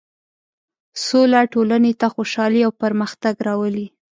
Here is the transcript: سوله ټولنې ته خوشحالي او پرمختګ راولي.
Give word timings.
سوله 1.05 1.41
ټولنې 1.53 1.93
ته 1.99 2.07
خوشحالي 2.13 2.61
او 2.67 2.71
پرمختګ 2.83 3.35
راولي. 3.47 3.87